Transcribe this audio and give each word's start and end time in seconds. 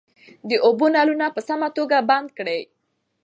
د 0.49 0.51
اوبو 0.65 0.85
نلونه 0.95 1.27
په 1.35 1.41
سمه 1.47 1.67
توګه 1.77 1.97
بند 2.09 2.27
کړئ. 2.37 2.61